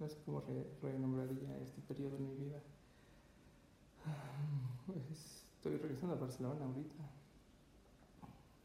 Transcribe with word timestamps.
no 0.00 0.08
sé 0.08 0.18
cómo 0.24 0.40
re 0.40 0.66
renombraría 0.82 1.56
este 1.58 1.80
periodo 1.82 2.16
en 2.16 2.26
mi 2.26 2.34
vida. 2.34 2.60
Estoy 5.56 5.76
regresando 5.76 6.16
a 6.16 6.18
Barcelona 6.18 6.64
ahorita. 6.64 7.04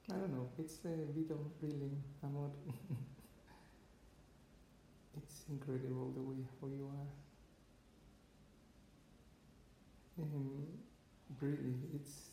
I 0.07 0.13
don't 0.13 0.31
know, 0.31 0.49
it's 0.57 0.83
a 0.85 1.11
bit 1.13 1.29
of 1.31 1.39
really 1.61 1.91
amor. 2.23 2.51
it's 5.17 5.45
incredible 5.49 6.13
the 6.13 6.21
way 6.21 6.47
how 6.61 6.67
you 6.67 6.87
are. 6.87 7.07
And 10.17 10.79
really, 11.41 11.75
it's 11.93 12.31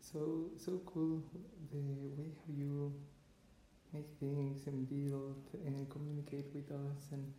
so 0.00 0.52
so 0.56 0.80
cool 0.86 1.24
the 1.72 1.82
way 2.16 2.30
you 2.46 2.94
make 3.92 4.06
things 4.20 4.68
and 4.68 4.88
build 4.88 5.42
and 5.66 5.88
communicate 5.88 6.54
with 6.54 6.70
us 6.70 7.10
and 7.10 7.34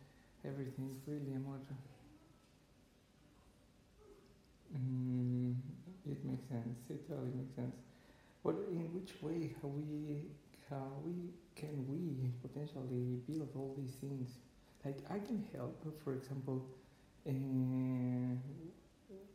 everything. 0.47 0.89
is 0.95 1.07
really 1.07 1.33
amor. 1.35 1.59
Mm, 4.75 5.55
it 6.09 6.23
makes 6.25 6.47
sense. 6.47 6.79
It 6.89 7.07
totally 7.07 7.31
makes 7.35 7.55
sense. 7.55 7.75
But 8.43 8.55
in 8.71 8.93
which 8.93 9.13
way 9.21 9.55
how 9.61 9.69
we 9.69 10.25
how 10.69 10.87
we 11.05 11.33
can 11.55 11.85
we 11.89 12.31
potentially 12.41 13.21
build 13.27 13.49
all 13.55 13.75
these 13.77 13.95
things? 14.01 14.29
Like 14.85 14.99
I 15.09 15.19
can 15.19 15.45
help, 15.53 15.83
for 16.03 16.13
example, 16.13 16.65
uh, 17.27 17.31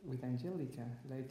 with 0.05 0.24
Angelica, 0.24 0.86
like 1.08 1.30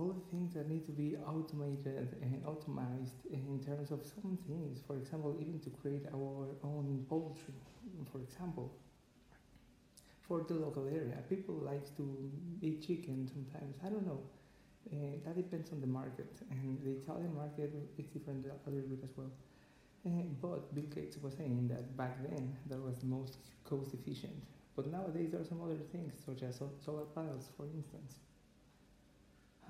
all 0.00 0.12
the 0.12 0.30
things 0.30 0.54
that 0.54 0.68
need 0.68 0.86
to 0.86 0.92
be 0.92 1.16
automated 1.26 2.16
and 2.22 2.42
optimized 2.44 3.20
in 3.30 3.60
terms 3.64 3.90
of 3.90 4.00
some 4.04 4.38
things. 4.48 4.80
For 4.86 4.96
example, 4.96 5.36
even 5.38 5.60
to 5.60 5.70
create 5.70 6.06
our 6.14 6.56
own 6.64 7.04
poultry, 7.08 7.54
for 8.10 8.20
example. 8.20 8.72
For 10.22 10.44
the 10.48 10.54
local 10.54 10.86
area, 10.86 11.18
people 11.28 11.56
like 11.56 11.84
to 11.96 12.32
eat 12.62 12.86
chicken 12.86 13.28
sometimes. 13.28 13.74
I 13.84 13.88
don't 13.90 14.06
know. 14.06 14.20
Uh, 14.90 15.18
that 15.24 15.36
depends 15.36 15.72
on 15.72 15.80
the 15.80 15.86
market, 15.86 16.32
and 16.50 16.78
the 16.82 16.92
Italian 17.02 17.34
market 17.34 17.70
is 17.98 18.06
different 18.06 18.46
a 18.46 18.70
little 18.70 18.88
bit 18.88 19.00
as 19.04 19.10
well. 19.16 19.30
Uh, 20.06 20.24
but 20.40 20.74
Bill 20.74 20.84
Gates 20.94 21.18
was 21.18 21.34
saying 21.34 21.68
that 21.68 21.94
back 21.96 22.16
then 22.30 22.56
that 22.70 22.80
was 22.80 23.02
most 23.02 23.36
cost 23.64 23.92
efficient. 23.92 24.40
But 24.74 24.90
nowadays 24.90 25.30
there 25.32 25.40
are 25.40 25.44
some 25.44 25.62
other 25.62 25.82
things, 25.92 26.14
such 26.24 26.42
as 26.42 26.62
solar 26.84 27.04
panels, 27.14 27.50
for 27.56 27.66
instance. 27.66 28.14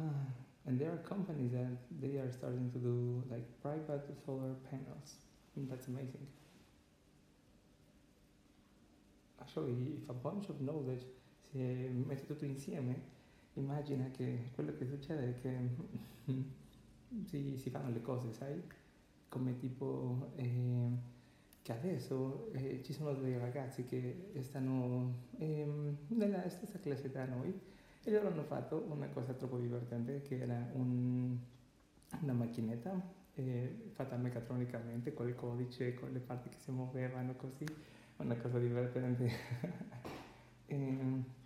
and 0.66 0.78
there 0.78 0.92
are 0.92 0.98
companies 0.98 1.52
that 1.52 1.76
they 2.00 2.16
are 2.16 2.30
starting 2.30 2.70
to 2.72 2.78
do 2.78 3.22
like 3.30 3.44
private 3.62 4.06
solar 4.24 4.54
panels. 4.70 5.16
And 5.56 5.68
that's 5.68 5.88
amazing. 5.88 6.26
Actually, 9.40 9.98
if 10.02 10.08
a 10.08 10.12
bunch 10.14 10.48
of 10.48 10.60
knowledge 10.60 11.04
si 11.50 11.58
mette 12.06 12.26
tutto 12.26 12.44
insieme, 12.44 12.94
immagina 13.54 14.08
che 14.10 14.50
quello 14.54 14.72
che 14.76 14.86
succede 14.86 15.30
è 15.30 15.40
che 15.40 15.58
si, 17.24 17.56
si 17.56 17.70
fanno 17.70 17.90
le 17.90 18.00
cose, 18.00 18.32
sai? 18.32 18.62
Come 19.28 19.56
tipo 19.56 20.32
eh, 20.36 20.90
che 21.62 21.72
adesso 21.72 22.50
eh, 22.52 22.82
ci 22.84 22.92
sono 22.92 23.12
dei 23.14 23.38
ragazzi 23.38 23.84
che 23.84 24.30
stanno 24.40 25.14
eh, 25.38 25.66
nella 26.08 26.48
stessa 26.48 26.78
classe 26.78 27.10
da 27.10 27.24
noi 27.26 27.58
e 28.02 28.10
loro 28.10 28.28
hanno 28.28 28.44
fatto 28.44 28.84
una 28.88 29.08
cosa 29.08 29.32
troppo 29.34 29.58
divertente 29.58 30.22
che 30.22 30.38
era 30.38 30.70
un, 30.72 31.36
una 32.20 32.32
macchinetta 32.32 33.18
eh, 33.34 33.90
fatta 33.92 34.16
meccatronicamente 34.16 35.12
con 35.12 35.28
il 35.28 35.34
codice, 35.34 35.94
con 35.94 36.10
le 36.12 36.18
parti 36.18 36.48
che 36.48 36.58
si 36.58 36.70
muovevano 36.70 37.34
così, 37.34 37.64
una 38.16 38.36
cosa 38.36 38.58
divertente. 38.58 39.30
e, 40.66 41.38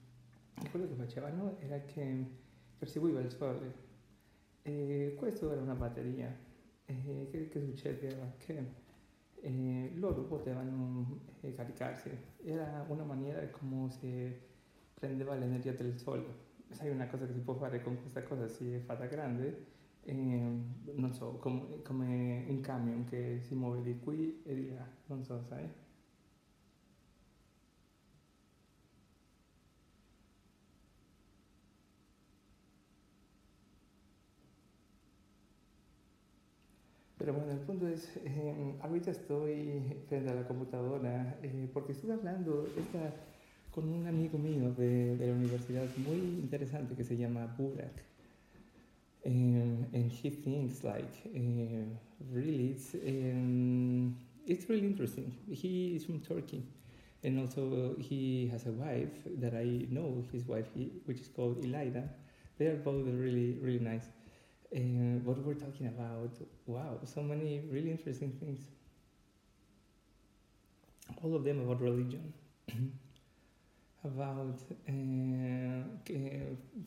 quello 0.70 0.88
che 0.88 0.94
facevano 0.94 1.56
era 1.60 1.78
che 1.80 2.24
perseguiva 2.78 3.20
il 3.20 3.30
sole 3.30 3.82
e 4.62 5.14
questo 5.18 5.50
era 5.50 5.60
una 5.60 5.74
batteria. 5.74 6.34
E 6.86 7.28
che, 7.30 7.48
che 7.48 7.60
succedeva? 7.60 8.32
Che 8.38 8.82
eh, 9.40 9.92
loro 9.94 10.22
potevano 10.22 11.20
eh, 11.40 11.54
caricarsi, 11.54 12.10
era 12.44 12.84
una 12.88 13.04
maniera 13.04 13.46
come 13.48 13.90
se 13.90 14.40
prendeva 14.94 15.34
l'energia 15.34 15.72
del 15.72 15.98
sole. 15.98 16.43
Sai 16.70 16.90
una 16.90 17.06
cosa 17.06 17.26
che 17.26 17.32
si 17.32 17.40
può 17.40 17.54
fare 17.54 17.82
con 17.82 17.98
questa 18.00 18.22
cosa 18.22 18.48
si 18.48 18.72
è 18.74 18.78
fatta 18.80 19.06
grande? 19.06 19.72
E, 20.02 20.14
non 20.14 21.12
so, 21.14 21.38
com- 21.40 21.82
come 21.82 22.44
un 22.48 22.60
camion 22.60 23.04
che 23.04 23.38
si 23.40 23.54
muove 23.54 23.82
di 23.82 23.98
qui 24.00 24.42
e 24.44 24.54
di 24.54 24.70
là, 24.74 24.86
non 25.06 25.24
so, 25.24 25.42
sai? 25.42 25.66
Pero 37.16 37.32
bueno, 37.32 37.52
el 37.52 37.58
punto 37.60 37.86
es, 37.88 38.16
eh, 38.24 38.76
ahorita 38.82 39.10
estoy 39.10 40.02
frente 40.08 40.30
a 40.30 40.34
la 40.34 40.46
computadora 40.46 41.38
eh, 41.42 41.68
porque 41.72 41.92
estuve 41.92 42.14
hablando 42.14 42.66
esta 42.76 43.12
con 43.74 43.88
un 43.88 44.06
amigo 44.06 44.38
mío 44.38 44.72
de, 44.78 45.16
de 45.16 45.26
la 45.26 45.32
universidad 45.32 45.88
muy 45.96 46.18
interesante 46.18 46.94
que 46.94 47.02
se 47.02 47.16
llama 47.16 47.46
Burak. 47.58 48.04
Um, 49.26 49.86
and 49.92 50.12
he 50.12 50.30
thinks 50.30 50.84
like 50.84 51.12
uh, 51.34 51.84
really 52.30 52.70
it's 52.70 52.94
um, 52.94 54.16
it's 54.46 54.68
really 54.68 54.86
interesting. 54.86 55.34
He 55.50 55.96
is 55.96 56.04
from 56.04 56.20
Turkey, 56.20 56.62
and 57.24 57.40
also 57.40 57.96
he 57.98 58.48
has 58.52 58.66
a 58.66 58.70
wife 58.72 59.16
that 59.40 59.54
I 59.54 59.86
know. 59.90 60.22
His 60.30 60.46
wife, 60.46 60.66
he, 60.74 60.92
which 61.06 61.20
is 61.20 61.28
called 61.28 61.62
Elida. 61.64 62.06
They 62.58 62.66
are 62.66 62.76
both 62.76 63.06
really 63.06 63.58
really 63.60 63.80
nice. 63.80 64.06
Uh, 64.76 65.18
what 65.24 65.38
we're 65.38 65.54
talking 65.54 65.86
about, 65.86 66.36
wow, 66.66 66.98
so 67.04 67.22
many 67.22 67.62
really 67.70 67.90
interesting 67.90 68.30
things. 68.38 68.60
All 71.22 71.34
of 71.34 71.44
them 71.44 71.60
about 71.60 71.80
religion. 71.80 72.34
about 74.04 74.60
uh, 74.88 74.92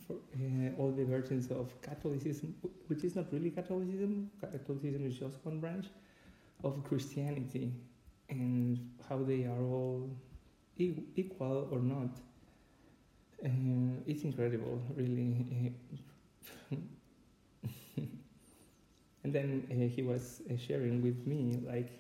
for, 0.06 0.14
uh, 0.14 0.70
all 0.78 0.92
the 0.92 1.04
versions 1.04 1.50
of 1.52 1.82
Catholicism, 1.82 2.56
which 2.88 3.04
is 3.04 3.16
not 3.16 3.26
really 3.34 3.50
Catholicism. 3.50 4.30
Catholicism 4.40 5.06
is 5.06 5.18
just 5.18 5.38
one 5.44 5.60
branch 5.60 5.88
of 6.64 6.84
Christianity, 6.84 7.74
and 8.30 8.80
how 9.10 9.18
they 9.24 9.46
are 9.46 9.64
all 9.64 10.10
e- 10.78 11.04
equal 11.16 11.68
or 11.72 11.80
not. 11.80 12.18
Uh, 13.44 14.02
it's 14.06 14.24
incredible, 14.24 14.82
really. 14.96 15.74
and 19.24 19.34
then 19.34 19.68
uh, 19.72 19.88
he 19.94 20.02
was 20.02 20.42
uh, 20.50 20.58
sharing 20.58 21.02
with 21.02 21.26
me 21.28 21.60
like 21.66 21.92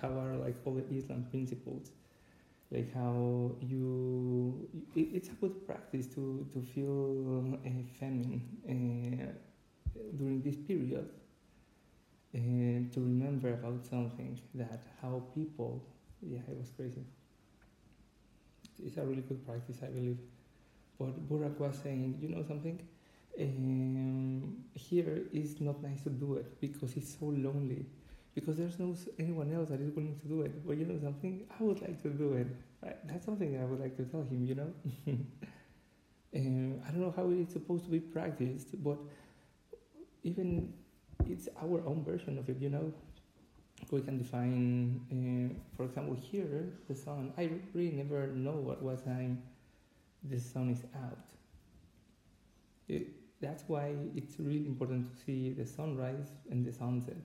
how 0.00 0.08
are 0.08 0.36
like 0.36 0.56
all 0.64 0.74
the 0.74 0.84
Islam 0.94 1.26
principles 1.30 1.90
like 2.70 2.92
how 2.92 3.52
you 3.60 4.68
it, 4.94 5.08
it's 5.14 5.28
a 5.28 5.32
good 5.32 5.66
practice 5.66 6.06
to 6.06 6.46
to 6.52 6.60
feel 6.60 7.54
uh, 7.64 7.70
feminine 7.98 8.42
uh, 8.68 9.32
during 10.16 10.42
this 10.42 10.56
period 10.56 11.08
and 12.32 12.92
to 12.92 13.00
remember 13.00 13.54
about 13.54 13.84
something 13.86 14.38
that 14.54 14.82
how 15.00 15.22
people 15.34 15.82
yeah 16.22 16.38
it 16.48 16.56
was 16.58 16.70
crazy. 16.76 17.04
It's 18.84 18.96
a 18.98 19.02
really 19.06 19.22
good 19.22 19.46
practice 19.46 19.78
i 19.82 19.86
believe. 19.86 20.18
But 20.98 21.28
burak 21.28 21.58
was 21.58 21.78
saying 21.82 22.18
you 22.20 22.28
know 22.28 22.42
something? 22.42 22.80
Um, 23.38 24.64
here 24.74 25.22
is 25.32 25.60
not 25.60 25.82
nice 25.82 26.02
to 26.04 26.10
do 26.10 26.34
it 26.34 26.58
because 26.60 26.96
it's 26.96 27.18
so 27.18 27.26
lonely 27.26 27.84
because 28.36 28.58
there's 28.58 28.78
no 28.78 28.94
anyone 29.18 29.50
else 29.52 29.70
that 29.70 29.80
is 29.80 29.90
willing 29.96 30.20
to 30.20 30.28
do 30.28 30.42
it. 30.42 30.64
But 30.64 30.76
you 30.76 30.84
know 30.84 30.98
something, 31.02 31.46
I 31.58 31.62
would 31.62 31.80
like 31.80 32.00
to 32.02 32.10
do 32.10 32.34
it. 32.34 32.46
That's 33.08 33.24
something 33.24 33.58
I 33.58 33.64
would 33.64 33.80
like 33.80 33.96
to 33.96 34.04
tell 34.04 34.22
him. 34.22 34.44
You 34.44 34.54
know, 34.54 34.72
and 36.34 36.82
I 36.86 36.90
don't 36.90 37.00
know 37.00 37.14
how 37.16 37.30
it's 37.30 37.54
supposed 37.54 37.86
to 37.86 37.90
be 37.90 37.98
practiced, 37.98 38.68
but 38.84 38.98
even 40.22 40.74
it's 41.26 41.48
our 41.62 41.82
own 41.86 42.04
version 42.04 42.38
of 42.38 42.48
it. 42.50 42.60
You 42.60 42.68
know, 42.68 42.92
we 43.90 44.02
can 44.02 44.18
define, 44.18 45.00
uh, 45.10 45.76
for 45.76 45.84
example, 45.86 46.14
here 46.14 46.74
the 46.88 46.94
sun. 46.94 47.32
I 47.38 47.48
really 47.72 47.92
never 47.92 48.26
know 48.26 48.52
what 48.68 48.82
what 48.82 49.02
time 49.02 49.42
the 50.22 50.38
sun 50.38 50.68
is 50.68 50.84
out. 50.94 51.24
It, 52.86 53.08
that's 53.40 53.64
why 53.66 53.94
it's 54.14 54.38
really 54.38 54.66
important 54.66 55.10
to 55.10 55.24
see 55.24 55.54
the 55.54 55.64
sunrise 55.64 56.28
and 56.50 56.64
the 56.64 56.72
sunset 56.72 57.16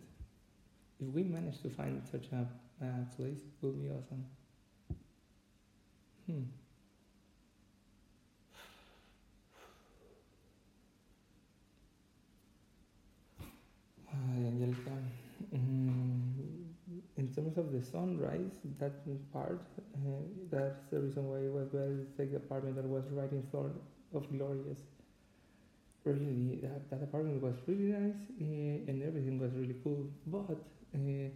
if 1.02 1.08
we 1.14 1.24
manage 1.24 1.62
to 1.62 1.70
find 1.70 2.02
such 2.10 2.28
a 2.32 2.48
uh, 2.84 2.86
place, 3.16 3.40
it 3.40 3.66
will 3.66 3.74
be 3.74 3.90
awesome. 3.90 4.26
Hmm. 6.28 6.44
Mm, 15.54 16.66
in 17.18 17.28
terms 17.34 17.58
of 17.58 17.72
the 17.72 17.82
sunrise, 17.82 18.52
that 18.80 18.94
part, 19.34 19.62
uh, 19.96 20.22
that's 20.52 20.86
the 20.92 21.00
reason 21.00 21.28
why 21.30 21.38
it 21.40 21.52
was 21.52 21.70
to 21.72 22.06
take 22.18 22.32
the 22.32 22.38
apartment 22.38 22.76
that 22.76 22.86
was 22.86 23.04
right 23.12 23.32
in 23.32 23.44
front 23.52 23.74
of 24.14 24.30
Glòries. 24.32 24.80
Really, 26.04 26.60
that, 26.62 26.90
that 26.90 27.04
apartment 27.04 27.42
was 27.42 27.56
really 27.68 27.92
nice 27.94 28.22
uh, 28.42 28.90
and 28.90 29.04
everything 29.04 29.40
was 29.40 29.52
really 29.54 29.76
cool. 29.84 30.08
But 30.26 30.58
uh, 30.96 31.30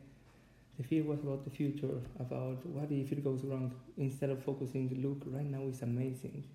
the 0.77 0.83
fear 0.83 1.03
was 1.03 1.21
about 1.21 1.43
the 1.45 1.49
future, 1.51 2.01
about 2.19 2.65
what 2.65 2.91
if 2.91 3.11
it 3.11 3.23
goes 3.23 3.43
wrong. 3.45 3.73
Instead 3.97 4.29
of 4.31 4.43
focusing, 4.43 4.89
look, 5.03 5.23
right 5.27 5.49
now 5.49 5.63
is 5.63 5.81
amazing. 5.81 6.45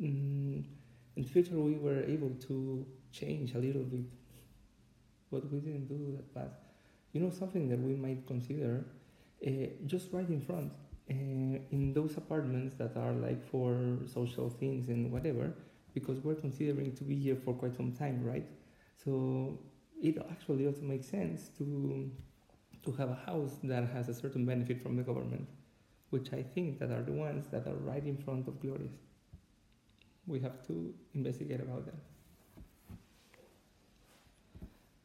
Mm, 0.00 0.64
in 1.16 1.22
the 1.22 1.28
future, 1.28 1.58
we 1.58 1.74
were 1.76 2.02
able 2.04 2.30
to 2.48 2.86
change 3.12 3.54
a 3.54 3.58
little 3.58 3.82
bit, 3.82 4.06
but 5.30 5.50
we 5.52 5.60
didn't 5.60 5.86
do 5.88 6.16
that 6.16 6.32
fast. 6.34 6.60
You 7.12 7.20
know, 7.20 7.30
something 7.30 7.68
that 7.68 7.80
we 7.80 7.94
might 7.94 8.26
consider 8.26 8.84
uh, 9.46 9.50
just 9.86 10.12
right 10.12 10.28
in 10.28 10.40
front, 10.40 10.72
uh, 11.10 11.14
in 11.70 11.92
those 11.94 12.16
apartments 12.16 12.74
that 12.76 12.96
are 12.96 13.12
like 13.12 13.42
for 13.50 13.98
social 14.06 14.50
things 14.50 14.88
and 14.88 15.10
whatever, 15.12 15.52
because 15.94 16.18
we're 16.20 16.34
considering 16.34 16.94
to 16.96 17.04
be 17.04 17.16
here 17.16 17.36
for 17.36 17.54
quite 17.54 17.74
some 17.76 17.92
time, 17.92 18.22
right? 18.24 18.46
So 19.04 19.58
it 20.00 20.18
actually 20.30 20.66
also 20.66 20.82
makes 20.82 21.06
sense 21.06 21.50
to 21.58 22.10
to 22.84 22.92
have 22.92 23.10
a 23.10 23.20
house 23.26 23.58
that 23.64 23.84
has 23.88 24.08
a 24.08 24.14
certain 24.14 24.46
benefit 24.46 24.80
from 24.80 24.96
the 24.96 25.02
government, 25.02 25.48
which 26.10 26.32
I 26.32 26.42
think 26.42 26.78
that 26.78 26.90
are 26.90 27.02
the 27.02 27.12
ones 27.12 27.46
that 27.50 27.66
are 27.66 27.74
right 27.74 28.04
in 28.04 28.16
front 28.16 28.48
of 28.48 28.54
Glòries. 28.62 28.96
We 30.26 30.40
have 30.40 30.66
to 30.68 30.94
investigate 31.14 31.60
about 31.60 31.86
that. 31.86 32.00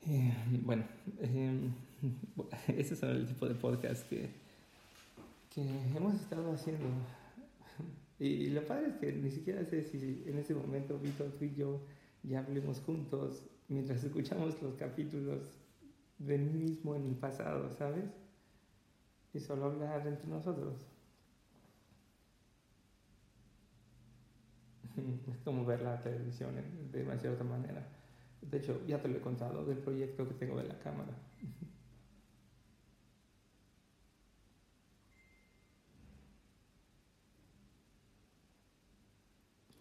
Eh, 0.05 0.33
bueno, 0.65 0.83
eh, 1.21 1.71
ese 2.67 2.91
es 2.93 3.03
el 3.03 3.25
tipo 3.25 3.47
de 3.47 3.55
podcast 3.55 4.07
que, 4.09 4.29
que 5.49 5.61
hemos 5.95 6.15
estado 6.15 6.51
haciendo. 6.53 6.87
Y 8.19 8.49
lo 8.49 8.63
padre 8.65 8.89
es 8.89 8.95
que 8.97 9.11
ni 9.11 9.31
siquiera 9.31 9.65
sé 9.65 9.83
si 9.83 10.23
en 10.25 10.37
ese 10.37 10.53
momento 10.53 10.99
Víctor, 10.99 11.31
tú 11.37 11.45
y 11.45 11.55
yo 11.55 11.81
ya 12.23 12.39
hablemos 12.39 12.79
juntos 12.81 13.43
mientras 13.73 14.03
escuchamos 14.03 14.61
los 14.61 14.75
capítulos 14.75 15.41
de 16.19 16.37
mí 16.37 16.53
mismo 16.53 16.95
en 16.95 17.07
el 17.07 17.15
pasado, 17.15 17.71
¿sabes? 17.71 18.05
Y 19.33 19.39
solo 19.39 19.65
hablar 19.65 20.05
entre 20.07 20.27
nosotros. 20.27 20.85
Es 25.33 25.39
como 25.43 25.65
ver 25.65 25.81
la 25.81 25.99
televisión 26.01 26.53
de 26.91 27.03
una 27.03 27.17
cierta 27.17 27.43
manera. 27.43 27.83
De 28.41 28.57
hecho, 28.57 28.79
ya 28.85 29.01
te 29.01 29.07
lo 29.07 29.17
he 29.17 29.21
contado 29.21 29.65
del 29.65 29.79
proyecto 29.79 30.27
que 30.27 30.35
tengo 30.35 30.55
de 30.57 30.67
la 30.67 30.77
cámara. 30.79 31.17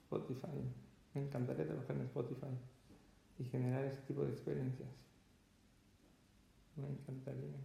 Spotify. 0.05 0.63
Me 1.15 1.23
encantaría 1.23 1.67
trabajar 1.67 1.97
en 1.97 2.03
Spotify 2.03 2.57
y 3.39 3.45
generar 3.45 3.85
ese 3.85 4.01
tipo 4.03 4.25
de 4.25 4.31
experiencias. 4.33 4.89
Me 6.77 6.89
encantaría. 6.89 7.59